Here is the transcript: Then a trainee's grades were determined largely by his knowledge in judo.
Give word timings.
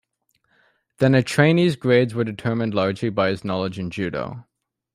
Then 0.97 1.13
a 1.13 1.21
trainee's 1.21 1.75
grades 1.75 2.15
were 2.15 2.23
determined 2.23 2.73
largely 2.73 3.11
by 3.11 3.29
his 3.29 3.43
knowledge 3.45 3.77
in 3.77 3.91
judo. 3.91 4.47